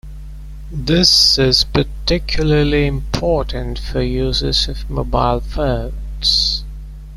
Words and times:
This 0.71 1.37
is 1.37 1.63
particularly 1.63 2.87
important 2.87 3.77
for 3.77 4.01
users 4.01 4.67
of 4.67 4.89
mobile 4.89 5.41
phones. 5.41 6.63